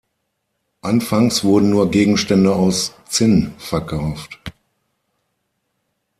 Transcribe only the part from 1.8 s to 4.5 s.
Gegenstände aus Zinn verkauft.